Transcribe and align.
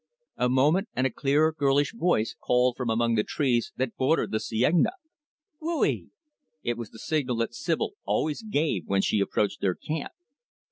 A 0.37 0.49
moment, 0.49 0.89
and 0.95 1.05
a 1.05 1.11
clear, 1.11 1.51
girlish 1.51 1.93
voice 1.93 2.35
called 2.41 2.75
from 2.75 2.89
among 2.89 3.13
the 3.13 3.23
trees 3.23 3.71
that 3.77 3.95
bordered 3.97 4.31
the 4.31 4.39
cienaga, 4.39 4.93
"Whoo 5.59 5.85
ee." 5.85 6.09
It 6.63 6.75
was 6.75 6.89
the 6.89 6.97
signal 6.97 7.35
that 7.35 7.53
Sibyl 7.53 7.93
always 8.03 8.41
gave 8.41 8.87
when 8.87 9.03
she 9.03 9.19
approached 9.19 9.61
their 9.61 9.75
camp. 9.75 10.11